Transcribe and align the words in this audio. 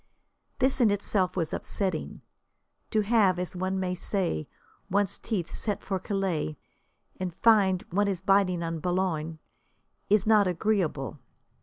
This 0.57 0.81
in 0.81 0.89
itself 0.89 1.37
was 1.37 1.53
upsetting. 1.53 2.21
To 2.89 3.01
have, 3.01 3.37
as 3.37 3.55
one 3.55 3.79
may 3.79 3.93
say, 3.93 4.47
one's 4.89 5.19
teeth 5.19 5.51
set 5.51 5.83
for 5.83 5.99
Calais, 5.99 6.57
and 7.19 7.35
find 7.35 7.83
one 7.91 8.07
is 8.07 8.19
biting 8.19 8.63
on 8.63 8.79
Boulogne, 8.79 9.37
is 10.09 10.25
not 10.25 10.47
agreeable. 10.47 11.19